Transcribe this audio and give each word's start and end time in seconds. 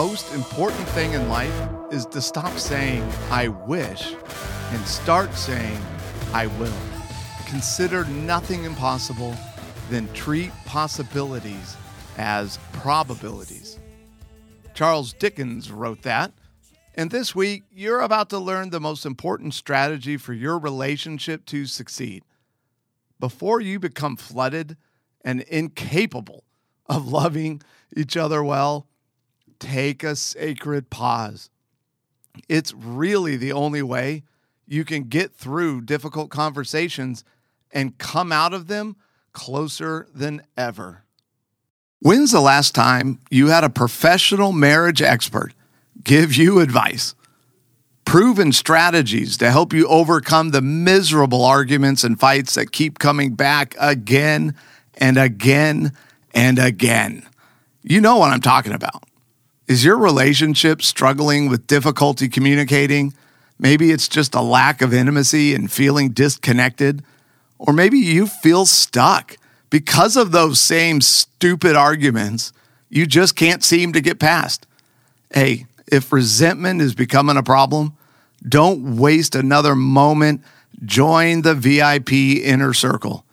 The 0.00 0.06
most 0.06 0.32
important 0.34 0.88
thing 0.88 1.12
in 1.12 1.28
life 1.28 1.68
is 1.92 2.06
to 2.06 2.22
stop 2.22 2.56
saying, 2.56 3.06
I 3.30 3.48
wish, 3.48 4.14
and 4.70 4.86
start 4.86 5.34
saying, 5.34 5.78
I 6.32 6.46
will. 6.46 6.72
Consider 7.46 8.06
nothing 8.06 8.64
impossible, 8.64 9.36
then 9.90 10.08
treat 10.14 10.52
possibilities 10.64 11.76
as 12.16 12.58
probabilities. 12.72 13.78
Charles 14.72 15.12
Dickens 15.12 15.70
wrote 15.70 16.00
that. 16.00 16.32
And 16.94 17.10
this 17.10 17.34
week, 17.34 17.64
you're 17.70 18.00
about 18.00 18.30
to 18.30 18.38
learn 18.38 18.70
the 18.70 18.80
most 18.80 19.04
important 19.04 19.52
strategy 19.52 20.16
for 20.16 20.32
your 20.32 20.58
relationship 20.58 21.44
to 21.44 21.66
succeed. 21.66 22.24
Before 23.18 23.60
you 23.60 23.78
become 23.78 24.16
flooded 24.16 24.78
and 25.22 25.42
incapable 25.42 26.44
of 26.86 27.06
loving 27.06 27.60
each 27.94 28.16
other 28.16 28.42
well, 28.42 28.86
take 29.60 30.02
a 30.02 30.16
sacred 30.16 30.90
pause. 30.90 31.50
It's 32.48 32.74
really 32.74 33.36
the 33.36 33.52
only 33.52 33.82
way 33.82 34.24
you 34.66 34.84
can 34.84 35.04
get 35.04 35.34
through 35.34 35.82
difficult 35.82 36.30
conversations 36.30 37.24
and 37.70 37.98
come 37.98 38.32
out 38.32 38.52
of 38.52 38.66
them 38.66 38.96
closer 39.32 40.08
than 40.14 40.42
ever. 40.56 41.04
When's 42.00 42.32
the 42.32 42.40
last 42.40 42.74
time 42.74 43.20
you 43.30 43.48
had 43.48 43.62
a 43.62 43.70
professional 43.70 44.52
marriage 44.52 45.02
expert 45.02 45.52
give 46.02 46.34
you 46.34 46.60
advice? 46.60 47.14
Proven 48.04 48.52
strategies 48.52 49.36
to 49.36 49.50
help 49.50 49.72
you 49.72 49.86
overcome 49.86 50.50
the 50.50 50.62
miserable 50.62 51.44
arguments 51.44 52.02
and 52.02 52.18
fights 52.18 52.54
that 52.54 52.72
keep 52.72 52.98
coming 52.98 53.34
back 53.34 53.76
again 53.78 54.54
and 54.94 55.18
again 55.18 55.92
and 56.32 56.58
again. 56.58 57.28
You 57.82 58.00
know 58.00 58.16
what 58.16 58.32
I'm 58.32 58.40
talking 58.40 58.72
about. 58.72 59.04
Is 59.70 59.84
your 59.84 59.98
relationship 59.98 60.82
struggling 60.82 61.48
with 61.48 61.68
difficulty 61.68 62.28
communicating? 62.28 63.14
Maybe 63.56 63.92
it's 63.92 64.08
just 64.08 64.34
a 64.34 64.40
lack 64.40 64.82
of 64.82 64.92
intimacy 64.92 65.54
and 65.54 65.70
feeling 65.70 66.08
disconnected. 66.08 67.04
Or 67.56 67.72
maybe 67.72 68.00
you 68.00 68.26
feel 68.26 68.66
stuck 68.66 69.36
because 69.70 70.16
of 70.16 70.32
those 70.32 70.60
same 70.60 71.00
stupid 71.00 71.76
arguments 71.76 72.52
you 72.88 73.06
just 73.06 73.36
can't 73.36 73.62
seem 73.62 73.92
to 73.92 74.00
get 74.00 74.18
past. 74.18 74.66
Hey, 75.32 75.66
if 75.86 76.12
resentment 76.12 76.80
is 76.80 76.92
becoming 76.92 77.36
a 77.36 77.42
problem, 77.44 77.96
don't 78.42 78.96
waste 78.96 79.36
another 79.36 79.76
moment. 79.76 80.42
Join 80.84 81.42
the 81.42 81.54
VIP 81.54 82.12
inner 82.12 82.74
circle. 82.74 83.24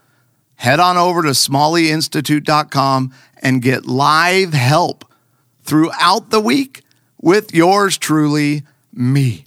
Head 0.57 0.79
on 0.79 0.97
over 0.97 1.23
to 1.23 1.29
smalleyinstitute.com 1.29 3.11
and 3.41 3.61
get 3.63 3.87
live 3.87 4.53
help 4.53 5.03
throughout 5.67 6.29
the 6.29 6.39
week 6.39 6.81
with 7.21 7.53
yours 7.53 7.97
truly, 7.97 8.63
me. 8.93 9.43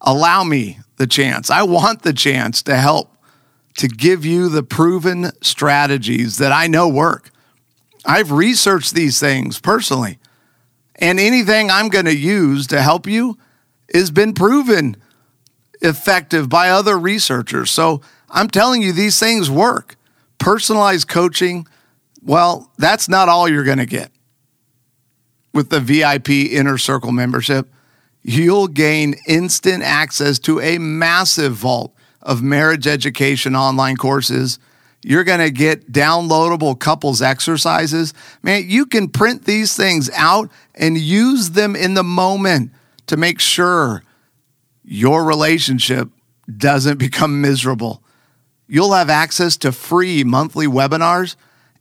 Allow 0.00 0.44
me 0.44 0.78
the 0.96 1.06
chance. 1.06 1.50
I 1.50 1.64
want 1.64 2.02
the 2.02 2.12
chance 2.12 2.62
to 2.62 2.76
help 2.76 3.14
to 3.76 3.88
give 3.88 4.24
you 4.24 4.48
the 4.48 4.62
proven 4.62 5.30
strategies 5.42 6.38
that 6.38 6.52
I 6.52 6.68
know 6.68 6.88
work. 6.88 7.30
I've 8.04 8.30
researched 8.30 8.94
these 8.94 9.20
things 9.20 9.60
personally, 9.60 10.18
and 10.96 11.20
anything 11.20 11.70
I'm 11.70 11.88
going 11.88 12.06
to 12.06 12.16
use 12.16 12.68
to 12.68 12.80
help 12.80 13.06
you 13.06 13.36
has 13.92 14.10
been 14.10 14.34
proven 14.34 14.96
effective 15.80 16.48
by 16.48 16.70
other 16.70 16.98
researchers. 16.98 17.70
So 17.70 18.00
I'm 18.30 18.48
telling 18.48 18.82
you, 18.82 18.92
these 18.92 19.18
things 19.18 19.50
work. 19.50 19.96
Personalized 20.38 21.08
coaching, 21.08 21.66
well, 22.22 22.70
that's 22.78 23.08
not 23.08 23.28
all 23.28 23.48
you're 23.48 23.64
going 23.64 23.78
to 23.78 23.86
get 23.86 24.12
with 25.52 25.70
the 25.70 25.80
VIP 25.80 26.30
Inner 26.30 26.78
Circle 26.78 27.12
membership, 27.12 27.68
you'll 28.22 28.68
gain 28.68 29.14
instant 29.26 29.82
access 29.82 30.38
to 30.40 30.60
a 30.60 30.78
massive 30.78 31.54
vault 31.54 31.94
of 32.22 32.42
marriage 32.42 32.86
education 32.86 33.56
online 33.56 33.96
courses. 33.96 34.58
You're 35.02 35.24
going 35.24 35.40
to 35.40 35.50
get 35.50 35.92
downloadable 35.92 36.78
couples 36.78 37.22
exercises. 37.22 38.12
Man, 38.42 38.64
you 38.68 38.86
can 38.86 39.08
print 39.08 39.44
these 39.44 39.76
things 39.76 40.10
out 40.14 40.50
and 40.74 40.98
use 40.98 41.50
them 41.50 41.76
in 41.76 41.94
the 41.94 42.04
moment 42.04 42.72
to 43.06 43.16
make 43.16 43.40
sure 43.40 44.02
your 44.84 45.24
relationship 45.24 46.08
doesn't 46.54 46.98
become 46.98 47.40
miserable. 47.40 48.02
You'll 48.66 48.92
have 48.92 49.08
access 49.08 49.56
to 49.58 49.72
free 49.72 50.24
monthly 50.24 50.66
webinars 50.66 51.36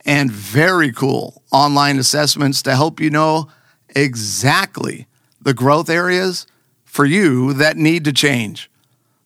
and 0.06 0.32
very 0.32 0.92
cool 0.94 1.44
online 1.52 2.00
assessments 2.00 2.62
to 2.62 2.76
help 2.76 3.02
you 3.02 3.10
know 3.10 3.50
exactly 3.98 5.08
the 5.42 5.54
growth 5.54 5.90
areas 5.90 6.48
for 6.86 7.04
you 7.06 7.52
that 7.54 7.78
need 7.78 8.04
to 8.06 8.14
change. 8.14 8.72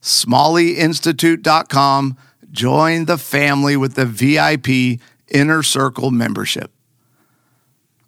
SmalleyInstitute.com. 0.01 2.17
Join 2.51 3.05
the 3.05 3.17
family 3.17 3.77
with 3.77 3.95
the 3.95 4.05
VIP 4.05 4.99
Inner 5.29 5.63
Circle 5.63 6.11
membership. 6.11 6.69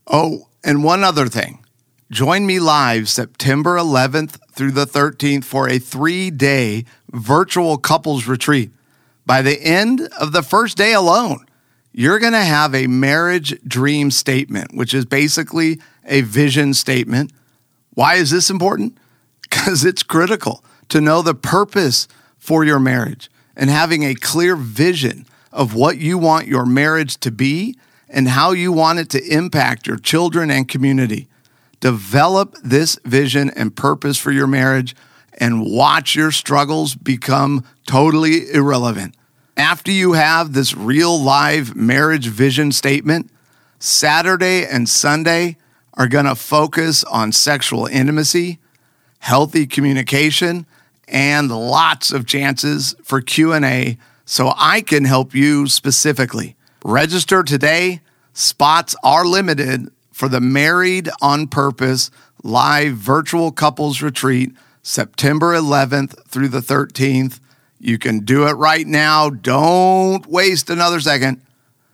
Oh, 0.08 0.50
and 0.64 0.84
one 0.84 1.04
other 1.04 1.28
thing. 1.28 1.66
Join 2.12 2.46
me 2.46 2.60
live 2.60 3.10
September 3.10 3.78
11th 3.78 4.38
through 4.52 4.72
the 4.72 4.86
13th 4.86 5.46
for 5.46 5.68
a 5.68 5.80
three 5.80 6.30
day 6.30 6.86
virtual 7.12 7.78
couples 7.78 8.28
retreat. 8.28 8.70
By 9.26 9.42
the 9.42 9.60
end 9.62 10.10
of 10.20 10.34
the 10.34 10.44
first 10.44 10.78
day 10.78 10.94
alone, 10.94 11.46
you're 11.94 12.20
going 12.20 12.34
to 12.34 12.40
have 12.40 12.76
a 12.76 12.88
marriage 12.88 13.58
dream 13.68 14.12
statement, 14.12 14.76
which 14.76 14.94
is 14.94 15.06
basically 15.06 15.80
a 16.06 16.22
vision 16.22 16.74
statement. 16.74 17.32
Why 17.92 18.16
is 18.16 18.32
this 18.32 18.50
important? 18.50 18.98
Because 19.54 19.86
it's 19.86 20.02
critical 20.02 20.64
to 20.90 21.00
know 21.00 21.22
the 21.22 21.36
purpose 21.36 22.08
for 22.40 22.66
your 22.66 22.80
marriage 22.80 23.30
and 23.56 23.70
having 23.70 24.04
a 24.04 24.16
clear 24.16 24.56
vision 24.56 25.28
of 25.52 25.76
what 25.76 25.98
you 25.98 26.18
want 26.18 26.48
your 26.48 26.66
marriage 26.66 27.18
to 27.20 27.32
be 27.32 27.78
and 28.10 28.30
how 28.30 28.52
you 28.52 28.72
want 28.72 28.98
it 28.98 29.10
to 29.12 29.24
impact 29.24 29.86
your 29.86 29.98
children 29.98 30.50
and 30.50 30.68
community. 30.68 31.28
Develop 31.80 32.56
this 32.64 32.98
vision 33.06 33.52
and 33.56 33.76
purpose 33.76 34.18
for 34.18 34.32
your 34.32 34.48
marriage 34.48 34.96
and 35.38 35.66
watch 35.66 36.16
your 36.16 36.32
struggles 36.32 36.96
become 36.96 37.64
totally 37.86 38.52
irrelevant. 38.52 39.16
After 39.56 39.92
you 39.92 40.14
have 40.14 40.54
this 40.54 40.76
real 40.76 41.22
live 41.22 41.76
marriage 41.76 42.28
vision 42.28 42.72
statement, 42.72 43.30
Saturday 43.80 44.66
and 44.66 44.88
Sunday 44.90 45.58
are 45.96 46.08
going 46.08 46.26
to 46.26 46.36
focus 46.36 47.04
on 47.04 47.32
sexual 47.32 47.86
intimacy, 47.86 48.60
healthy 49.20 49.66
communication, 49.66 50.66
and 51.08 51.50
lots 51.50 52.12
of 52.12 52.26
chances 52.26 52.96
for 53.04 53.22
Q&A 53.22 53.98
so 54.26 54.54
I 54.58 54.82
can 54.82 55.06
help 55.06 55.36
you 55.36 55.68
specifically. 55.68 56.56
Register 56.84 57.44
today. 57.44 58.02
Spots 58.34 58.96
are 59.04 59.26
limited 59.26 59.90
for 60.12 60.28
the 60.28 60.42
Married 60.42 61.10
on 61.22 61.48
Purpose 61.48 62.10
live 62.44 62.96
virtual 62.96 63.52
couples 63.52 64.02
retreat 64.02 64.52
September 64.82 65.54
11th 65.54 66.28
through 66.28 66.48
the 66.50 66.60
13th. 66.60 67.40
You 67.80 67.98
can 67.98 68.20
do 68.20 68.48
it 68.48 68.54
right 68.54 68.88
now. 68.88 69.30
Don't 69.30 70.26
waste 70.26 70.70
another 70.70 71.00
second. 71.00 71.42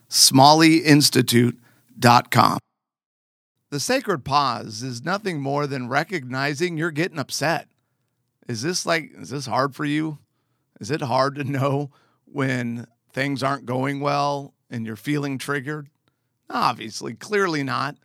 SmalleyInstitute.com. 0.09 2.59
The 3.69 3.79
sacred 3.79 4.25
pause 4.25 4.81
is 4.81 5.05
nothing 5.05 5.41
more 5.41 5.67
than 5.67 5.89
recognizing 5.89 6.77
you're 6.77 6.91
getting 6.91 7.19
upset. 7.19 7.67
Is 8.47 8.61
this 8.63 8.85
like, 8.85 9.11
is 9.15 9.29
this 9.29 9.45
hard 9.45 9.75
for 9.75 9.85
you? 9.85 10.17
Is 10.79 10.89
it 10.89 11.01
hard 11.01 11.35
to 11.35 11.43
know 11.43 11.91
when 12.25 12.87
things 13.11 13.43
aren't 13.43 13.65
going 13.65 13.99
well 13.99 14.53
and 14.69 14.85
you're 14.85 14.95
feeling 14.95 15.37
triggered? 15.37 15.89
Obviously, 16.49 17.13
clearly 17.13 17.63
not. 17.63 17.97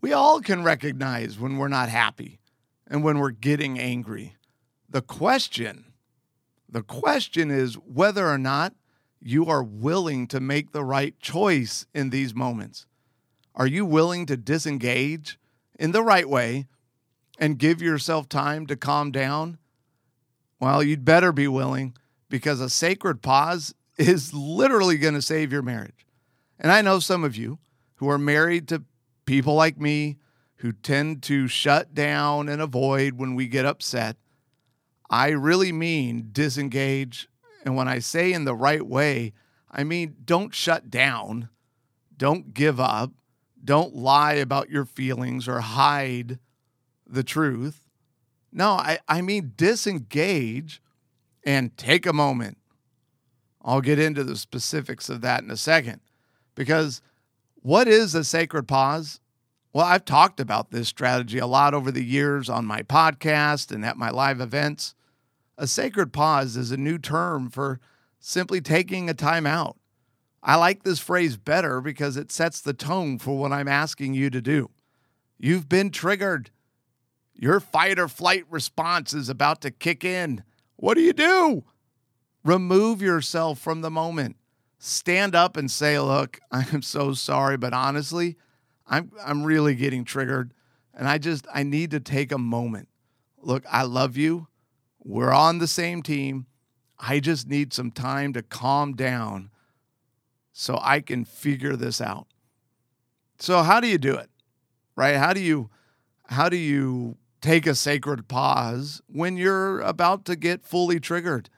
We 0.00 0.12
all 0.12 0.40
can 0.40 0.64
recognize 0.64 1.38
when 1.38 1.58
we're 1.58 1.68
not 1.68 1.88
happy 1.88 2.40
and 2.86 3.04
when 3.04 3.18
we're 3.18 3.30
getting 3.30 3.78
angry. 3.78 4.36
The 4.88 5.02
question 5.02 5.92
the 6.68 6.82
question 6.82 7.50
is 7.50 7.74
whether 7.74 8.26
or 8.26 8.38
not 8.38 8.74
you 9.20 9.46
are 9.46 9.62
willing 9.62 10.26
to 10.28 10.40
make 10.40 10.72
the 10.72 10.84
right 10.84 11.18
choice 11.20 11.86
in 11.94 12.10
these 12.10 12.34
moments. 12.34 12.86
Are 13.56 13.66
you 13.66 13.86
willing 13.86 14.26
to 14.26 14.36
disengage 14.36 15.38
in 15.78 15.92
the 15.92 16.02
right 16.02 16.28
way 16.28 16.66
and 17.38 17.58
give 17.58 17.80
yourself 17.80 18.28
time 18.28 18.66
to 18.66 18.76
calm 18.76 19.10
down? 19.10 19.58
Well, 20.60 20.82
you'd 20.82 21.04
better 21.04 21.32
be 21.32 21.48
willing 21.48 21.96
because 22.28 22.60
a 22.60 22.68
sacred 22.68 23.22
pause 23.22 23.74
is 23.96 24.34
literally 24.34 24.98
going 24.98 25.14
to 25.14 25.22
save 25.22 25.52
your 25.52 25.62
marriage. 25.62 26.06
And 26.58 26.70
I 26.70 26.82
know 26.82 26.98
some 26.98 27.24
of 27.24 27.36
you 27.36 27.58
who 27.96 28.10
are 28.10 28.18
married 28.18 28.68
to 28.68 28.84
people 29.24 29.54
like 29.54 29.80
me 29.80 30.18
who 30.56 30.72
tend 30.72 31.22
to 31.24 31.48
shut 31.48 31.94
down 31.94 32.48
and 32.48 32.60
avoid 32.60 33.14
when 33.14 33.34
we 33.34 33.46
get 33.46 33.66
upset. 33.66 34.16
I 35.08 35.28
really 35.28 35.72
mean 35.72 36.28
disengage. 36.32 37.28
And 37.64 37.76
when 37.76 37.88
I 37.88 38.00
say 38.00 38.32
in 38.32 38.44
the 38.44 38.54
right 38.54 38.86
way, 38.86 39.32
I 39.70 39.84
mean 39.84 40.16
don't 40.24 40.54
shut 40.54 40.90
down, 40.90 41.48
don't 42.16 42.54
give 42.54 42.80
up, 42.80 43.12
don't 43.66 43.94
lie 43.94 44.34
about 44.34 44.70
your 44.70 44.86
feelings 44.86 45.46
or 45.46 45.60
hide 45.60 46.38
the 47.06 47.22
truth. 47.22 47.86
No, 48.50 48.70
I, 48.70 48.98
I 49.06 49.20
mean 49.20 49.52
disengage 49.56 50.80
and 51.44 51.76
take 51.76 52.06
a 52.06 52.12
moment. 52.12 52.56
I'll 53.62 53.80
get 53.80 53.98
into 53.98 54.24
the 54.24 54.36
specifics 54.36 55.10
of 55.10 55.20
that 55.20 55.42
in 55.42 55.50
a 55.50 55.56
second. 55.56 56.00
Because 56.54 57.02
what 57.56 57.88
is 57.88 58.14
a 58.14 58.24
sacred 58.24 58.66
pause? 58.66 59.20
Well, 59.72 59.84
I've 59.84 60.04
talked 60.04 60.40
about 60.40 60.70
this 60.70 60.88
strategy 60.88 61.38
a 61.38 61.46
lot 61.46 61.74
over 61.74 61.90
the 61.90 62.04
years 62.04 62.48
on 62.48 62.64
my 62.64 62.82
podcast 62.82 63.70
and 63.70 63.84
at 63.84 63.98
my 63.98 64.08
live 64.08 64.40
events. 64.40 64.94
A 65.58 65.66
sacred 65.66 66.12
pause 66.12 66.56
is 66.56 66.70
a 66.70 66.76
new 66.76 66.96
term 66.96 67.50
for 67.50 67.80
simply 68.18 68.60
taking 68.60 69.10
a 69.10 69.14
time 69.14 69.46
out. 69.46 69.76
I 70.42 70.56
like 70.56 70.82
this 70.82 70.98
phrase 70.98 71.36
better 71.36 71.80
because 71.80 72.16
it 72.16 72.30
sets 72.30 72.60
the 72.60 72.72
tone 72.72 73.18
for 73.18 73.36
what 73.36 73.52
I'm 73.52 73.68
asking 73.68 74.14
you 74.14 74.30
to 74.30 74.40
do. 74.40 74.70
You've 75.38 75.68
been 75.68 75.90
triggered. 75.90 76.50
Your 77.34 77.60
fight 77.60 77.98
or 77.98 78.08
flight 78.08 78.44
response 78.48 79.12
is 79.12 79.28
about 79.28 79.60
to 79.62 79.70
kick 79.70 80.04
in. 80.04 80.44
What 80.76 80.94
do 80.94 81.02
you 81.02 81.12
do? 81.12 81.64
Remove 82.44 83.02
yourself 83.02 83.58
from 83.58 83.80
the 83.80 83.90
moment. 83.90 84.36
Stand 84.78 85.34
up 85.34 85.56
and 85.56 85.70
say, 85.70 85.98
"Look, 85.98 86.38
I'm 86.50 86.82
so 86.82 87.12
sorry, 87.12 87.56
but 87.56 87.72
honestly, 87.72 88.36
I'm 88.86 89.10
I'm 89.24 89.44
really 89.44 89.74
getting 89.74 90.04
triggered 90.04 90.52
and 90.96 91.06
I 91.06 91.18
just 91.18 91.46
I 91.52 91.62
need 91.62 91.90
to 91.92 92.00
take 92.00 92.32
a 92.32 92.38
moment. 92.38 92.88
Look, 93.38 93.64
I 93.70 93.82
love 93.82 94.16
you. 94.16 94.48
We're 95.04 95.32
on 95.32 95.58
the 95.58 95.68
same 95.68 96.02
team. 96.02 96.46
I 96.98 97.20
just 97.20 97.46
need 97.46 97.72
some 97.72 97.90
time 97.90 98.32
to 98.32 98.42
calm 98.42 98.94
down 98.94 99.50
so 100.58 100.78
I 100.80 101.00
can 101.00 101.24
figure 101.24 101.76
this 101.76 102.00
out." 102.00 102.26
So 103.38 103.62
how 103.62 103.80
do 103.80 103.88
you 103.88 103.98
do 103.98 104.14
it? 104.14 104.30
Right? 104.96 105.16
How 105.16 105.32
do 105.32 105.40
you 105.40 105.70
how 106.28 106.48
do 106.48 106.56
you 106.56 107.16
take 107.40 107.66
a 107.66 107.74
sacred 107.74 108.26
pause 108.28 109.02
when 109.06 109.36
you're 109.36 109.80
about 109.80 110.24
to 110.24 110.34
get 110.34 110.64
fully 110.64 110.98
triggered 110.98 111.48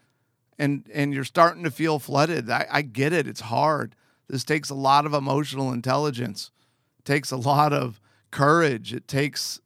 and 0.59 0.85
and 0.93 1.15
you're 1.15 1.25
starting 1.25 1.65
to 1.65 1.71
feel 1.71 1.99
flooded. 1.99 2.51
I, 2.51 2.67
I 2.71 2.83
get 2.83 3.13
it. 3.13 3.27
It's 3.27 3.41
hard. 3.41 3.95
This 4.29 4.45
takes 4.45 4.69
a 4.69 4.75
lot 4.75 5.07
of 5.07 5.15
emotional 5.15 5.73
intelligence. 5.73 6.51
It 6.99 7.05
takes 7.05 7.31
a 7.31 7.37
lot 7.37 7.73
of 7.73 8.01
courage. 8.31 8.93
It 8.93 9.09
takes 9.09 9.61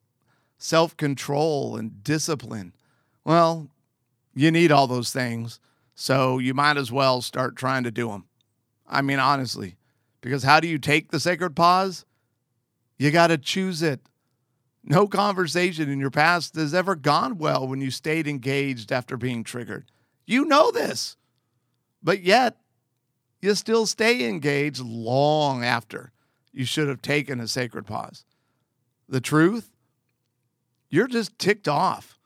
self-control 0.58 1.76
and 1.76 2.04
discipline. 2.04 2.72
Well, 3.24 3.68
you 4.34 4.50
need 4.52 4.70
all 4.70 4.86
those 4.86 5.12
things. 5.12 5.58
So 5.94 6.38
you 6.38 6.54
might 6.54 6.76
as 6.76 6.92
well 6.92 7.20
start 7.22 7.56
trying 7.56 7.82
to 7.84 7.90
do 7.90 8.08
them. 8.08 8.26
I 8.92 9.00
mean, 9.00 9.18
honestly, 9.18 9.76
because 10.20 10.42
how 10.44 10.60
do 10.60 10.68
you 10.68 10.78
take 10.78 11.10
the 11.10 11.18
sacred 11.18 11.56
pause? 11.56 12.04
You 12.98 13.10
got 13.10 13.28
to 13.28 13.38
choose 13.38 13.82
it. 13.82 14.00
No 14.84 15.06
conversation 15.06 15.88
in 15.88 15.98
your 15.98 16.10
past 16.10 16.54
has 16.56 16.74
ever 16.74 16.94
gone 16.94 17.38
well 17.38 17.66
when 17.66 17.80
you 17.80 17.90
stayed 17.90 18.28
engaged 18.28 18.92
after 18.92 19.16
being 19.16 19.44
triggered. 19.44 19.90
You 20.26 20.44
know 20.44 20.70
this, 20.70 21.16
but 22.02 22.20
yet 22.20 22.58
you 23.40 23.54
still 23.54 23.86
stay 23.86 24.28
engaged 24.28 24.80
long 24.80 25.64
after 25.64 26.12
you 26.52 26.64
should 26.64 26.88
have 26.88 27.00
taken 27.00 27.40
a 27.40 27.48
sacred 27.48 27.86
pause. 27.86 28.24
The 29.08 29.20
truth, 29.20 29.70
you're 30.90 31.08
just 31.08 31.38
ticked 31.38 31.66
off 31.66 32.18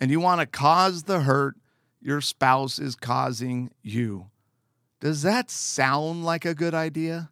and 0.00 0.10
you 0.10 0.20
want 0.20 0.40
to 0.40 0.46
cause 0.46 1.02
the 1.02 1.20
hurt 1.20 1.56
your 2.00 2.20
spouse 2.20 2.78
is 2.78 2.94
causing 2.94 3.70
you. 3.82 4.30
Does 5.04 5.20
that 5.20 5.50
sound 5.50 6.24
like 6.24 6.46
a 6.46 6.54
good 6.54 6.72
idea? 6.72 7.28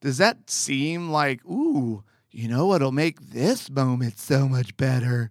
Does 0.00 0.16
that 0.16 0.48
seem 0.48 1.10
like, 1.10 1.44
ooh, 1.44 2.02
you 2.30 2.48
know 2.48 2.68
what'll 2.68 2.92
make 2.92 3.20
this 3.20 3.68
moment 3.68 4.18
so 4.18 4.48
much 4.48 4.74
better? 4.78 5.30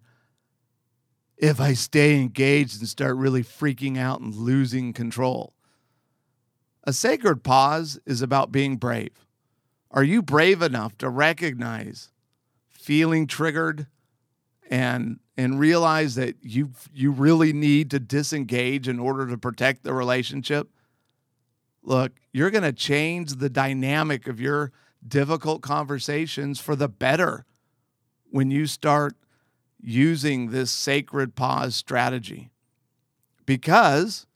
If 1.36 1.60
I 1.60 1.74
stay 1.74 2.22
engaged 2.22 2.80
and 2.80 2.88
start 2.88 3.18
really 3.18 3.44
freaking 3.44 3.98
out 3.98 4.22
and 4.22 4.36
losing 4.36 4.94
control. 4.94 5.56
A 6.84 6.94
sacred 6.94 7.44
pause 7.44 8.00
is 8.06 8.22
about 8.22 8.52
being 8.52 8.78
brave. 8.78 9.26
Are 9.90 10.04
you 10.04 10.22
brave 10.22 10.62
enough 10.62 10.96
to 11.00 11.10
recognize 11.10 12.12
feeling 12.70 13.26
triggered 13.26 13.88
and 14.70 15.20
and 15.36 15.60
realize 15.60 16.14
that 16.16 16.36
you 16.44 16.70
you 16.94 17.10
really 17.10 17.52
need 17.52 17.90
to 17.90 18.00
disengage 18.00 18.88
in 18.88 19.00
order 19.00 19.26
to 19.26 19.40
protect 19.40 19.84
the 19.84 19.96
relationship? 19.96 20.70
Look, 21.88 22.12
you're 22.34 22.52
going 22.52 22.64
to 22.64 22.74
change 22.74 23.36
the 23.36 23.50
dynamic 23.50 24.28
of 24.28 24.42
your 24.42 24.74
difficult 25.08 25.62
conversations 25.62 26.60
for 26.60 26.76
the 26.76 26.90
better 26.90 27.46
when 28.30 28.52
you 28.52 28.68
start 28.68 29.16
using 29.80 30.52
this 30.52 30.70
sacred 30.70 31.34
pause 31.34 31.78
strategy. 31.78 32.50
Because 33.46 34.28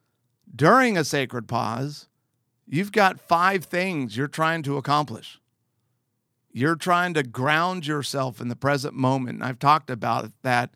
during 0.56 0.98
a 0.98 1.04
sacred 1.04 1.50
pause, 1.50 2.08
you've 2.66 2.94
got 2.94 3.20
five 3.20 3.66
things 3.66 4.16
you're 4.16 4.30
trying 4.30 4.64
to 4.64 4.78
accomplish. 4.78 5.42
You're 6.54 6.78
trying 6.78 7.14
to 7.16 7.24
ground 7.24 7.86
yourself 7.86 8.40
in 8.40 8.48
the 8.48 8.56
present 8.56 8.94
moment. 8.94 9.40
And 9.40 9.44
I've 9.44 9.60
talked 9.60 9.90
about 9.90 10.32
that 10.44 10.70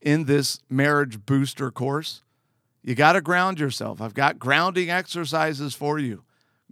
in 0.00 0.24
this 0.24 0.58
marriage 0.68 1.24
booster 1.24 1.70
course. 1.70 2.24
You 2.86 2.94
got 2.94 3.14
to 3.14 3.20
ground 3.20 3.58
yourself. 3.58 4.00
I've 4.00 4.14
got 4.14 4.38
grounding 4.38 4.90
exercises 4.90 5.74
for 5.74 5.98
you. 5.98 6.22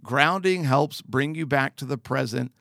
Grounding 0.01 0.63
helps 0.63 1.01
bring 1.01 1.35
you 1.35 1.45
back 1.45 1.75
to 1.75 1.85
the 1.85 1.97
present 1.97 2.53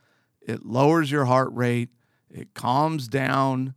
it 0.47 0.67
lowers 0.67 1.11
your 1.11 1.25
heart 1.25 1.49
rate, 1.53 1.89
it 2.31 2.53
calms 2.53 3.09
down 3.09 3.75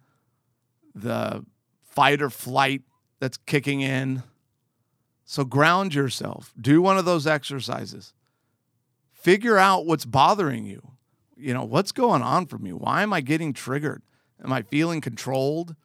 the 0.94 1.46
fight 1.82 2.22
or 2.22 2.30
flight 2.30 2.82
that's 3.20 3.38
kicking 3.38 3.80
in. 3.80 4.24
So 5.24 5.46
ground 5.46 5.94
yourself. 5.94 6.54
Do 6.60 6.82
one 6.82 6.98
of 6.98 7.06
those 7.06 7.26
exercises. 7.26 8.14
Figure 9.14 9.58
out 9.58 9.86
what's 9.86 10.06
bothering 10.06 10.66
you. 10.66 10.92
You 11.38 11.54
know, 11.54 11.64
what's 11.64 11.94
going 11.94 12.22
on 12.22 12.48
for 12.48 12.58
me? 12.58 12.74
Why 12.74 13.04
am 13.04 13.14
I 13.14 13.22
getting 13.22 13.54
triggered? 13.54 14.02
Am 14.44 14.52
I 14.52 14.64
feeling 14.64 15.00
controlled? 15.00 15.76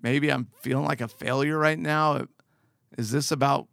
Maybe 0.00 0.30
I'm 0.30 0.48
feeling 0.60 0.84
like 0.84 1.00
a 1.00 1.08
failure 1.08 1.58
right 1.58 1.78
now. 1.78 2.26
Is 3.00 3.10
this 3.10 3.30
about 3.30 3.66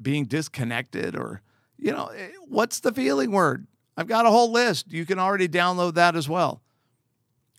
being 0.00 0.24
disconnected 0.24 1.16
or, 1.16 1.42
you 1.76 1.90
know, 1.90 2.06
eh, 2.06 2.28
what's 2.46 2.78
the 2.78 2.92
feeling 2.92 3.32
word? 3.32 3.66
I've 3.96 4.06
got 4.06 4.24
a 4.24 4.30
whole 4.30 4.52
list. 4.52 4.92
You 4.92 5.04
can 5.04 5.18
already 5.18 5.48
download 5.48 5.94
that 5.94 6.14
as 6.14 6.28
well. 6.28 6.62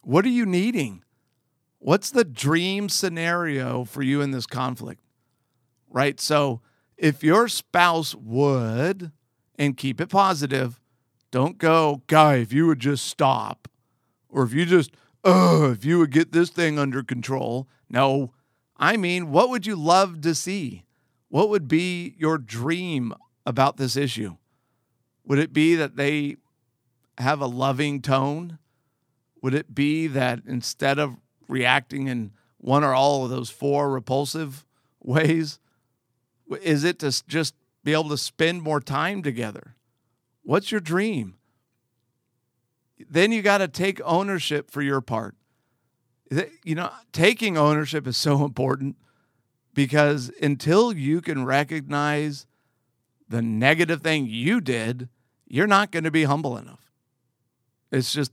What 0.01 0.23
are 0.25 0.29
you 0.29 0.45
needing? 0.45 1.03
What's 1.79 2.09
the 2.09 2.23
dream 2.23 2.87
scenario 2.87 3.83
for 3.83 4.01
you 4.01 4.21
in 4.21 4.31
this 4.31 4.45
conflict? 4.45 5.01
Right? 5.89 6.19
So, 6.21 6.61
if 6.97 7.21
your 7.21 7.49
spouse 7.49 8.15
would, 8.15 9.11
and 9.59 9.77
keep 9.77 9.99
it 9.99 10.09
positive, 10.09 10.79
don't 11.31 11.57
go, 11.57 12.01
guy, 12.07 12.35
if 12.35 12.53
you 12.53 12.67
would 12.67 12.79
just 12.79 13.05
stop, 13.05 13.67
or 14.29 14.43
if 14.43 14.53
you 14.53 14.65
just, 14.65 14.91
oh, 15.23 15.71
if 15.71 15.83
you 15.83 15.99
would 15.99 16.11
get 16.11 16.31
this 16.31 16.49
thing 16.49 16.79
under 16.79 17.03
control. 17.03 17.67
No, 17.89 18.31
I 18.77 18.97
mean, 18.97 19.31
what 19.31 19.49
would 19.49 19.65
you 19.65 19.75
love 19.75 20.21
to 20.21 20.33
see? 20.33 20.85
What 21.33 21.49
would 21.49 21.67
be 21.67 22.13
your 22.19 22.37
dream 22.37 23.11
about 23.43 23.77
this 23.77 23.97
issue? 23.97 24.37
Would 25.25 25.39
it 25.39 25.51
be 25.51 25.73
that 25.73 25.95
they 25.95 26.37
have 27.17 27.41
a 27.41 27.47
loving 27.47 28.03
tone? 28.03 28.59
Would 29.41 29.55
it 29.55 29.73
be 29.73 30.05
that 30.05 30.41
instead 30.45 30.99
of 30.99 31.15
reacting 31.47 32.07
in 32.07 32.33
one 32.59 32.83
or 32.83 32.93
all 32.93 33.23
of 33.23 33.31
those 33.31 33.49
four 33.49 33.89
repulsive 33.89 34.63
ways, 35.01 35.57
is 36.61 36.83
it 36.83 36.99
to 36.99 37.23
just 37.27 37.55
be 37.83 37.93
able 37.93 38.09
to 38.09 38.17
spend 38.19 38.61
more 38.61 38.79
time 38.79 39.23
together? 39.23 39.73
What's 40.43 40.71
your 40.71 40.81
dream? 40.81 41.33
Then 43.09 43.31
you 43.31 43.41
got 43.41 43.57
to 43.57 43.67
take 43.67 43.99
ownership 44.05 44.69
for 44.69 44.83
your 44.83 45.01
part. 45.01 45.35
You 46.63 46.75
know, 46.75 46.91
taking 47.11 47.57
ownership 47.57 48.05
is 48.05 48.17
so 48.17 48.45
important 48.45 48.97
because 49.73 50.31
until 50.41 50.93
you 50.93 51.21
can 51.21 51.45
recognize 51.45 52.45
the 53.27 53.41
negative 53.41 54.01
thing 54.01 54.27
you 54.27 54.61
did, 54.61 55.09
you're 55.47 55.67
not 55.67 55.91
going 55.91 56.03
to 56.03 56.11
be 56.11 56.23
humble 56.23 56.57
enough. 56.57 56.91
It's 57.91 58.13
just, 58.13 58.31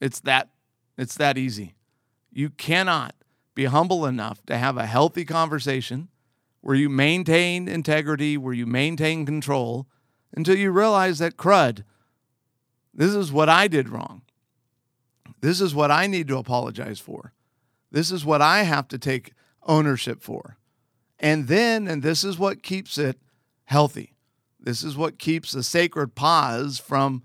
it's 0.00 0.20
that, 0.20 0.48
it's 0.96 1.16
that 1.16 1.38
easy. 1.38 1.74
You 2.32 2.50
cannot 2.50 3.14
be 3.54 3.66
humble 3.66 4.06
enough 4.06 4.44
to 4.46 4.56
have 4.56 4.76
a 4.76 4.86
healthy 4.86 5.24
conversation 5.24 6.08
where 6.60 6.76
you 6.76 6.88
maintain 6.88 7.68
integrity, 7.68 8.36
where 8.36 8.54
you 8.54 8.66
maintain 8.66 9.26
control 9.26 9.86
until 10.32 10.56
you 10.56 10.70
realize 10.70 11.18
that 11.18 11.36
crud, 11.36 11.84
this 12.94 13.14
is 13.14 13.32
what 13.32 13.48
I 13.48 13.66
did 13.68 13.88
wrong. 13.88 14.22
This 15.40 15.60
is 15.60 15.74
what 15.74 15.90
I 15.90 16.06
need 16.06 16.28
to 16.28 16.36
apologize 16.36 17.00
for. 17.00 17.32
This 17.90 18.12
is 18.12 18.24
what 18.24 18.42
I 18.42 18.62
have 18.62 18.88
to 18.88 18.98
take 18.98 19.32
ownership 19.66 20.22
for. 20.22 20.56
And 21.18 21.48
then, 21.48 21.86
and 21.86 22.02
this 22.02 22.24
is 22.24 22.38
what 22.38 22.62
keeps 22.62 22.96
it 22.98 23.18
healthy. 23.64 24.14
This 24.58 24.82
is 24.82 24.96
what 24.96 25.18
keeps 25.18 25.52
the 25.52 25.62
sacred 25.62 26.14
pause 26.14 26.78
from 26.78 27.22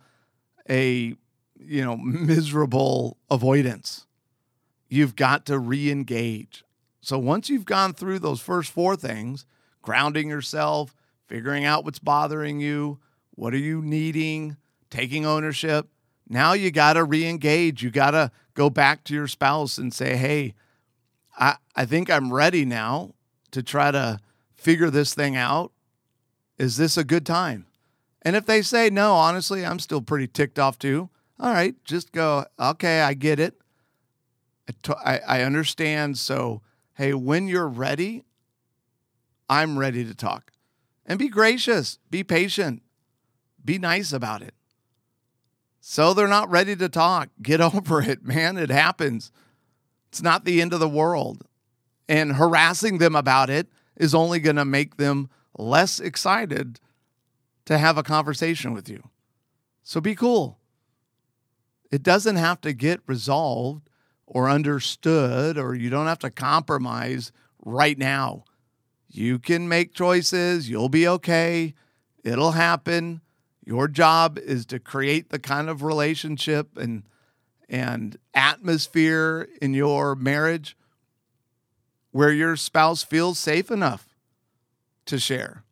a 0.69 1.15
you 1.59 1.83
know 1.83 1.97
miserable 1.97 3.17
avoidance. 3.29 4.05
you've 4.87 5.15
got 5.15 5.45
to 5.47 5.57
re 5.57 5.89
engage. 5.91 6.63
So 7.01 7.17
once 7.19 7.49
you've 7.49 7.65
gone 7.65 7.93
through 7.93 8.19
those 8.19 8.41
first 8.41 8.71
four 8.71 8.95
things, 8.95 9.45
grounding 9.81 10.29
yourself, 10.29 10.95
figuring 11.27 11.65
out 11.65 11.85
what's 11.85 11.99
bothering 11.99 12.59
you, 12.59 12.99
what 13.31 13.53
are 13.53 13.57
you 13.57 13.81
needing, 13.81 14.57
taking 14.89 15.25
ownership, 15.25 15.87
now 16.27 16.53
you 16.53 16.71
got 16.71 16.93
to 16.93 17.03
re 17.03 17.25
engage. 17.27 17.83
You 17.83 17.91
got 17.91 18.11
to 18.11 18.31
go 18.53 18.69
back 18.69 19.03
to 19.05 19.13
your 19.13 19.27
spouse 19.27 19.77
and 19.77 19.93
say, 19.93 20.15
hey, 20.15 20.55
I, 21.37 21.57
I 21.75 21.85
think 21.85 22.09
I'm 22.09 22.33
ready 22.33 22.65
now 22.65 23.13
to 23.51 23.61
try 23.61 23.91
to 23.91 24.19
figure 24.55 24.89
this 24.89 25.13
thing 25.13 25.35
out. 25.35 25.71
Is 26.57 26.77
this 26.77 26.97
a 26.97 27.03
good 27.03 27.25
time? 27.25 27.65
And 28.21 28.35
if 28.35 28.45
they 28.45 28.61
say 28.61 28.89
no, 28.89 29.13
honestly, 29.13 29.65
I'm 29.65 29.79
still 29.79 30.01
pretty 30.01 30.27
ticked 30.27 30.57
off 30.57 30.79
too. 30.79 31.09
All 31.39 31.51
right, 31.51 31.75
just 31.83 32.11
go, 32.11 32.45
okay, 32.59 33.01
I 33.01 33.13
get 33.13 33.39
it. 33.39 33.55
I, 35.05 35.19
I 35.27 35.41
understand. 35.41 36.17
So, 36.17 36.61
hey, 36.93 37.13
when 37.13 37.47
you're 37.47 37.67
ready, 37.67 38.23
I'm 39.49 39.77
ready 39.77 40.05
to 40.05 40.15
talk. 40.15 40.51
And 41.05 41.19
be 41.19 41.27
gracious, 41.27 41.99
be 42.09 42.23
patient, 42.23 42.81
be 43.63 43.77
nice 43.77 44.11
about 44.11 44.41
it. 44.41 44.55
So 45.81 46.15
they're 46.15 46.27
not 46.27 46.49
ready 46.49 46.75
to 46.77 46.89
talk. 46.89 47.29
Get 47.41 47.61
over 47.61 48.01
it, 48.01 48.23
man. 48.23 48.57
It 48.57 48.71
happens. 48.71 49.31
It's 50.15 50.21
not 50.21 50.45
the 50.45 50.61
end 50.61 50.71
of 50.71 50.79
the 50.79 50.87
world. 50.87 51.43
And 52.07 52.37
harassing 52.37 52.99
them 52.99 53.17
about 53.17 53.49
it 53.49 53.67
is 53.97 54.15
only 54.15 54.39
going 54.39 54.55
to 54.55 54.63
make 54.63 54.95
them 54.95 55.29
less 55.57 55.99
excited 55.99 56.79
to 57.65 57.77
have 57.77 57.97
a 57.97 58.03
conversation 58.03 58.73
with 58.73 58.87
you. 58.87 59.09
So 59.83 59.99
be 59.99 60.15
cool. 60.15 60.57
It 61.91 62.01
doesn't 62.01 62.37
have 62.37 62.61
to 62.61 62.71
get 62.71 63.01
resolved 63.07 63.89
or 64.25 64.49
understood, 64.49 65.57
or 65.57 65.75
you 65.75 65.89
don't 65.89 66.07
have 66.07 66.19
to 66.19 66.31
compromise 66.31 67.33
right 67.65 67.97
now. 67.97 68.45
You 69.09 69.37
can 69.37 69.67
make 69.67 69.93
choices. 69.93 70.69
You'll 70.69 70.87
be 70.87 71.09
okay. 71.09 71.73
It'll 72.23 72.51
happen. 72.51 73.19
Your 73.65 73.89
job 73.89 74.37
is 74.37 74.65
to 74.67 74.79
create 74.79 75.29
the 75.29 75.39
kind 75.39 75.69
of 75.69 75.83
relationship 75.83 76.77
and 76.77 77.03
and 77.69 78.17
atmosphere 78.33 79.47
in 79.61 79.73
your 79.73 80.15
marriage 80.15 80.77
where 82.11 82.31
your 82.31 82.55
spouse 82.55 83.03
feels 83.03 83.39
safe 83.39 83.69
enough 83.69 84.15
to 85.05 85.19
share. 85.19 85.63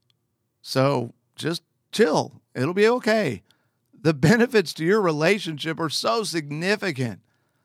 So 0.61 1.13
just 1.35 1.63
chill. 1.91 2.41
It'll 2.53 2.73
be 2.73 2.87
okay. 2.87 3.43
The 3.99 4.13
benefits 4.13 4.73
to 4.75 4.85
your 4.85 5.01
relationship 5.01 5.79
are 5.79 5.89
so 5.89 6.23
significant. 6.23 7.21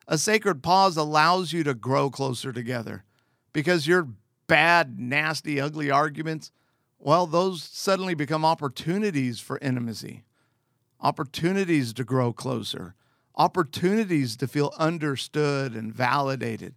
A 0.06 0.16
sacred 0.16 0.62
pause 0.62 0.96
allows 0.96 1.52
you 1.52 1.64
to 1.64 1.74
grow 1.74 2.10
closer 2.10 2.52
together 2.52 3.04
because 3.52 3.86
your 3.86 4.08
bad, 4.46 4.98
nasty, 4.98 5.60
ugly 5.60 5.90
arguments 5.90 6.52
well, 6.98 7.26
those 7.26 7.62
suddenly 7.62 8.14
become 8.14 8.44
opportunities 8.44 9.38
for 9.38 9.58
intimacy, 9.58 10.24
opportunities 11.00 11.92
to 11.92 12.04
grow 12.04 12.32
closer, 12.32 12.94
opportunities 13.38 14.36
to 14.36 14.48
feel 14.48 14.74
understood 14.76 15.74
and 15.74 15.94
validated, 15.94 16.74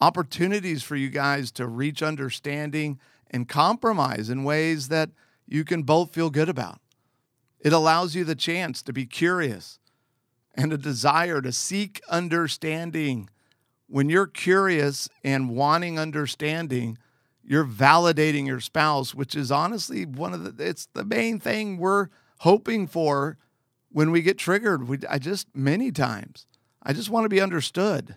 opportunities 0.00 0.82
for 0.82 0.94
you 0.94 1.08
guys 1.08 1.50
to 1.50 1.66
reach 1.66 2.02
understanding 2.02 3.00
and 3.30 3.48
compromise 3.48 4.28
in 4.28 4.44
ways 4.44 4.88
that 4.88 5.10
you 5.46 5.64
can 5.64 5.82
both 5.82 6.12
feel 6.12 6.28
good 6.28 6.50
about. 6.50 6.80
It 7.60 7.72
allows 7.72 8.14
you 8.14 8.24
the 8.24 8.36
chance 8.36 8.82
to 8.82 8.92
be 8.92 9.06
curious 9.06 9.78
and 10.54 10.72
a 10.72 10.78
desire 10.78 11.40
to 11.40 11.50
seek 11.50 12.00
understanding. 12.08 13.30
When 13.88 14.10
you're 14.10 14.26
curious 14.26 15.08
and 15.24 15.50
wanting 15.50 15.98
understanding, 15.98 16.98
you're 17.42 17.64
validating 17.64 18.46
your 18.46 18.60
spouse, 18.60 19.14
which 19.14 19.34
is 19.34 19.50
honestly 19.50 20.04
one 20.04 20.34
of 20.34 20.44
the 20.44 20.64
it's 20.64 20.86
the 20.92 21.04
main 21.04 21.40
thing 21.40 21.78
we're 21.78 22.08
hoping 22.40 22.86
for 22.86 23.38
when 23.90 24.10
we 24.10 24.22
get 24.22 24.38
triggered. 24.38 24.88
We 24.88 24.98
I 25.08 25.18
just 25.18 25.48
many 25.54 25.90
times 25.90 26.46
I 26.82 26.92
just 26.92 27.10
want 27.10 27.24
to 27.24 27.28
be 27.28 27.40
understood. 27.40 28.16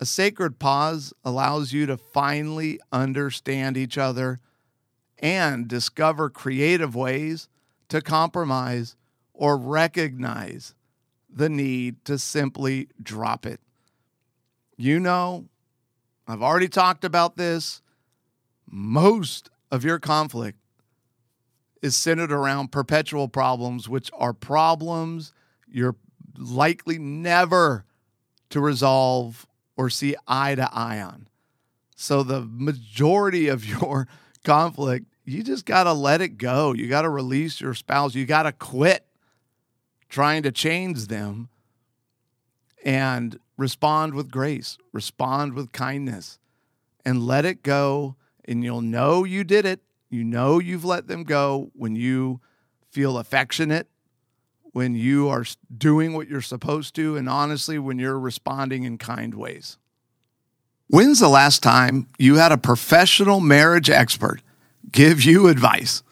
A 0.00 0.06
sacred 0.06 0.58
pause 0.58 1.12
allows 1.24 1.72
you 1.72 1.86
to 1.86 1.96
finally 1.96 2.78
understand 2.92 3.76
each 3.76 3.98
other 3.98 4.40
and 5.18 5.66
discover 5.66 6.30
creative 6.30 6.94
ways 6.94 7.48
to 7.88 8.00
compromise 8.00 8.94
or 9.32 9.56
recognize 9.56 10.74
the 11.28 11.48
need 11.48 12.04
to 12.04 12.18
simply 12.18 12.88
drop 13.02 13.44
it. 13.44 13.60
You 14.76 15.00
know, 15.00 15.46
I've 16.28 16.42
already 16.42 16.68
talked 16.68 17.04
about 17.04 17.36
this. 17.36 17.82
Most 18.66 19.50
of 19.70 19.84
your 19.84 19.98
conflict 19.98 20.58
is 21.82 21.96
centered 21.96 22.32
around 22.32 22.72
perpetual 22.72 23.28
problems, 23.28 23.88
which 23.88 24.10
are 24.14 24.32
problems 24.32 25.32
you're 25.66 25.96
likely 26.36 26.98
never 26.98 27.84
to 28.50 28.60
resolve 28.60 29.46
or 29.76 29.90
see 29.90 30.14
eye 30.26 30.54
to 30.54 30.68
eye 30.72 31.00
on. 31.00 31.28
So, 31.96 32.22
the 32.22 32.46
majority 32.48 33.48
of 33.48 33.64
your 33.80 34.08
conflict, 34.44 35.06
you 35.24 35.42
just 35.42 35.66
got 35.66 35.84
to 35.84 35.92
let 35.92 36.20
it 36.20 36.38
go. 36.38 36.72
You 36.72 36.88
got 36.88 37.02
to 37.02 37.10
release 37.10 37.60
your 37.60 37.74
spouse. 37.74 38.14
You 38.14 38.24
got 38.26 38.44
to 38.44 38.52
quit 38.52 39.04
trying 40.08 40.42
to 40.42 40.50
change 40.50 41.08
them 41.08 41.48
and 42.84 43.38
respond 43.56 44.14
with 44.14 44.30
grace, 44.30 44.78
respond 44.92 45.52
with 45.52 45.72
kindness, 45.72 46.38
and 47.04 47.26
let 47.26 47.44
it 47.44 47.62
go. 47.62 48.16
And 48.44 48.64
you'll 48.64 48.80
know 48.80 49.24
you 49.24 49.44
did 49.44 49.66
it. 49.66 49.80
You 50.10 50.24
know 50.24 50.58
you've 50.58 50.84
let 50.84 51.06
them 51.06 51.24
go 51.24 51.70
when 51.74 51.96
you 51.96 52.40
feel 52.90 53.18
affectionate, 53.18 53.88
when 54.72 54.94
you 54.94 55.28
are 55.28 55.44
doing 55.76 56.14
what 56.14 56.28
you're 56.28 56.40
supposed 56.40 56.94
to, 56.96 57.16
and 57.16 57.28
honestly, 57.28 57.78
when 57.78 57.98
you're 57.98 58.18
responding 58.18 58.84
in 58.84 58.98
kind 58.98 59.34
ways. 59.34 59.76
When's 60.88 61.20
the 61.20 61.28
last 61.28 61.62
time 61.62 62.08
you 62.18 62.36
had 62.36 62.52
a 62.52 62.58
professional 62.58 63.40
marriage 63.40 63.90
expert 63.90 64.40
give 64.90 65.22
you 65.22 65.48
advice? 65.48 66.02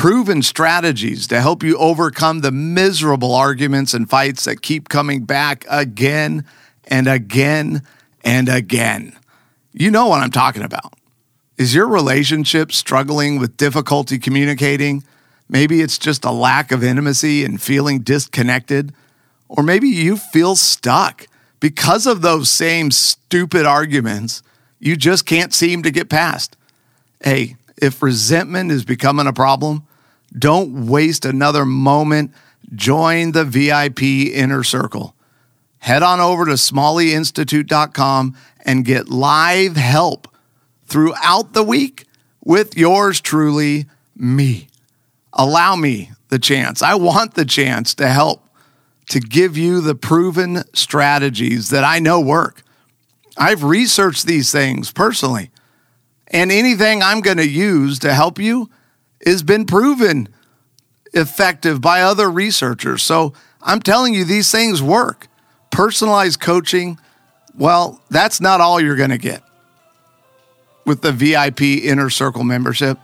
proven 0.00 0.40
strategies 0.40 1.26
to 1.26 1.42
help 1.42 1.62
you 1.62 1.76
overcome 1.76 2.40
the 2.40 2.50
miserable 2.50 3.34
arguments 3.34 3.92
and 3.92 4.08
fights 4.08 4.46
that 4.46 4.62
keep 4.62 4.88
coming 4.88 5.24
back 5.24 5.66
again 5.68 6.42
and 6.84 7.06
again 7.06 7.82
and 8.24 8.48
again. 8.48 9.14
You 9.74 9.90
know 9.90 10.06
what 10.06 10.22
I'm 10.22 10.30
talking 10.30 10.62
about. 10.62 10.94
Is 11.60 11.74
your 11.74 11.88
relationship 11.88 12.72
struggling 12.72 13.38
with 13.38 13.58
difficulty 13.58 14.18
communicating? 14.18 15.04
Maybe 15.46 15.82
it's 15.82 15.98
just 15.98 16.24
a 16.24 16.30
lack 16.30 16.72
of 16.72 16.82
intimacy 16.82 17.44
and 17.44 17.60
feeling 17.60 17.98
disconnected. 17.98 18.94
Or 19.46 19.62
maybe 19.62 19.86
you 19.86 20.16
feel 20.16 20.56
stuck 20.56 21.26
because 21.60 22.06
of 22.06 22.22
those 22.22 22.50
same 22.50 22.90
stupid 22.90 23.66
arguments 23.66 24.42
you 24.78 24.96
just 24.96 25.26
can't 25.26 25.52
seem 25.52 25.82
to 25.82 25.90
get 25.90 26.08
past. 26.08 26.56
Hey, 27.22 27.56
if 27.76 28.02
resentment 28.02 28.70
is 28.70 28.82
becoming 28.82 29.26
a 29.26 29.32
problem, 29.34 29.86
don't 30.32 30.86
waste 30.86 31.26
another 31.26 31.66
moment. 31.66 32.32
Join 32.74 33.32
the 33.32 33.44
VIP 33.44 34.02
inner 34.02 34.64
circle. 34.64 35.14
Head 35.80 36.02
on 36.02 36.20
over 36.20 36.46
to 36.46 36.52
smalleyinstitute.com 36.52 38.34
and 38.64 38.82
get 38.86 39.10
live 39.10 39.76
help 39.76 40.26
throughout 40.90 41.54
the 41.54 41.62
week 41.62 42.04
with 42.44 42.76
yours 42.76 43.20
truly, 43.20 43.86
me. 44.14 44.68
Allow 45.32 45.76
me 45.76 46.10
the 46.28 46.38
chance. 46.38 46.82
I 46.82 46.96
want 46.96 47.34
the 47.34 47.44
chance 47.44 47.94
to 47.94 48.08
help 48.08 48.46
to 49.08 49.20
give 49.20 49.56
you 49.56 49.80
the 49.80 49.94
proven 49.94 50.62
strategies 50.74 51.70
that 51.70 51.84
I 51.84 51.98
know 51.98 52.20
work. 52.20 52.62
I've 53.36 53.64
researched 53.64 54.26
these 54.26 54.52
things 54.52 54.92
personally, 54.92 55.50
and 56.28 56.52
anything 56.52 57.02
I'm 57.02 57.20
going 57.20 57.38
to 57.38 57.48
use 57.48 57.98
to 58.00 58.12
help 58.12 58.38
you 58.38 58.70
has 59.24 59.42
been 59.42 59.66
proven 59.66 60.28
effective 61.12 61.80
by 61.80 62.02
other 62.02 62.30
researchers. 62.30 63.02
So 63.02 63.32
I'm 63.62 63.80
telling 63.80 64.14
you, 64.14 64.24
these 64.24 64.50
things 64.50 64.82
work. 64.82 65.28
Personalized 65.70 66.40
coaching, 66.40 66.98
well, 67.56 68.00
that's 68.10 68.40
not 68.40 68.60
all 68.60 68.80
you're 68.80 68.96
going 68.96 69.10
to 69.10 69.18
get. 69.18 69.42
With 70.84 71.02
the 71.02 71.12
VIP 71.12 71.62
Inner 71.62 72.10
Circle 72.10 72.44
membership, 72.44 72.98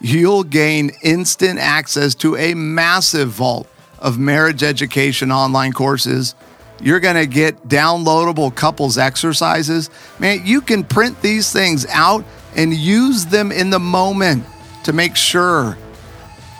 you'll 0.00 0.44
gain 0.44 0.90
instant 1.02 1.58
access 1.58 2.14
to 2.16 2.36
a 2.36 2.54
massive 2.54 3.30
vault 3.30 3.66
of 3.98 4.18
marriage 4.18 4.62
education 4.62 5.32
online 5.32 5.72
courses. 5.72 6.34
You're 6.80 7.00
going 7.00 7.16
to 7.16 7.26
get 7.26 7.68
downloadable 7.68 8.54
couples 8.54 8.98
exercises. 8.98 9.88
Man, 10.18 10.42
you 10.44 10.60
can 10.60 10.84
print 10.84 11.20
these 11.22 11.50
things 11.50 11.86
out 11.86 12.24
and 12.54 12.74
use 12.74 13.26
them 13.26 13.50
in 13.50 13.70
the 13.70 13.78
moment 13.78 14.44
to 14.84 14.92
make 14.92 15.16
sure 15.16 15.78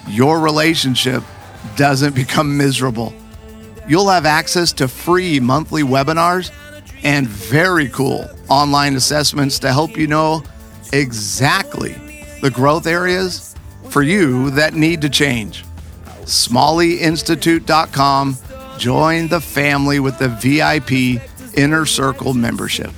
your 0.09 0.41
relationship 0.41 1.23
doesn't 1.77 2.15
become 2.17 2.57
miserable. 2.57 3.13
You'll 3.87 4.09
have 4.09 4.25
access 4.25 4.73
to 4.75 4.89
free 4.89 5.41
monthly 5.41 5.83
webinars 5.83 6.51
and 7.03 7.29
very 7.29 7.89
cool 7.91 8.27
online 8.49 8.97
assessments 8.97 9.59
to 9.59 9.73
help 9.73 9.97
you 9.97 10.07
know 10.07 10.43
exactly 10.95 11.95
the 12.41 12.51
growth 12.51 12.87
areas 12.87 13.55
for 13.89 14.03
you 14.03 14.51
that 14.51 14.75
need 14.75 15.01
to 15.03 15.09
change. 15.09 15.65
SmalleyInstitute.com. 16.23 18.37
Join 18.79 19.29
the 19.29 19.41
family 19.41 20.01
with 20.01 20.19
the 20.19 20.29
VIP 20.29 21.23
Inner 21.57 21.87
Circle 21.87 22.35
membership. 22.35 22.91